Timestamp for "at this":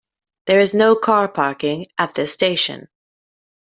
1.99-2.33